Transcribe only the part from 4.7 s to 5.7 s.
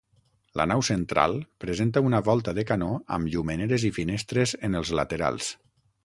els laterals.